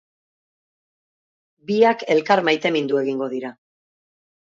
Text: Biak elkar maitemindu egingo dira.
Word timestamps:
Biak 1.71 2.07
elkar 2.17 2.45
maitemindu 2.51 3.01
egingo 3.07 3.33
dira. 3.39 3.57